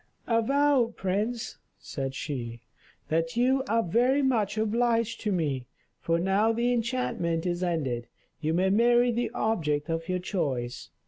[0.25, 2.61] "Avow, prince," said she,
[3.09, 5.67] "that you are very much obliged to me,
[5.99, 8.07] for now the enchantment is ended.
[8.39, 10.89] You may marry the object of your choice.